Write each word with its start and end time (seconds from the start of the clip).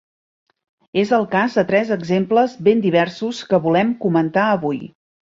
És 1.01 1.09
el 1.17 1.25
cas 1.33 1.57
de 1.59 1.63
tres 1.71 1.91
exemples 1.95 2.55
ben 2.67 2.81
diversos 2.85 3.41
que 3.51 3.59
volem 3.67 3.91
comentar 4.07 4.47
avui. 4.55 4.81